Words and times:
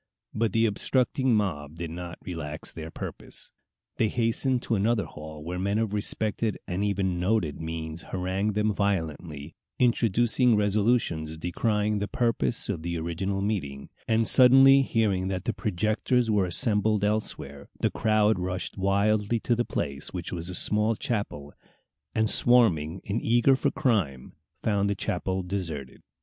But 0.33 0.51
the 0.53 0.65
obstructing 0.65 1.35
mob 1.35 1.75
did 1.75 1.91
not 1.91 2.17
relax 2.25 2.71
their 2.71 2.89
purpose. 2.89 3.51
They 3.97 4.07
hastened 4.07 4.63
to 4.63 4.73
another 4.73 5.05
hall 5.05 5.43
where 5.43 5.59
men 5.59 5.77
of 5.77 5.93
respected 5.93 6.57
and 6.67 6.83
even 6.83 7.19
noted 7.19 7.59
names 7.61 8.01
harangued 8.09 8.55
them 8.55 8.73
violently, 8.73 9.53
introducing 9.77 10.55
resolutions 10.55 11.37
decrying 11.37 11.99
the 11.99 12.07
purpose 12.07 12.67
of 12.67 12.81
the 12.81 12.97
original 12.97 13.43
meeting; 13.43 13.89
and 14.07 14.27
suddenly 14.27 14.81
hearing 14.81 15.27
that 15.27 15.45
the 15.45 15.53
projectors 15.53 16.31
were 16.31 16.47
assembled 16.47 17.03
elsewhere, 17.03 17.69
the 17.79 17.91
crowd 17.91 18.39
rushed 18.39 18.79
wildly 18.79 19.39
to 19.41 19.55
the 19.55 19.65
place, 19.65 20.11
which 20.11 20.31
was 20.31 20.49
a 20.49 20.55
small 20.55 20.95
chapel, 20.95 21.53
and, 22.15 22.27
swarming 22.27 23.01
in 23.03 23.21
eager 23.21 23.55
for 23.55 23.69
crime, 23.69 24.33
found 24.63 24.89
the 24.89 24.95
chapel 24.95 25.43
deserted. 25.43 26.01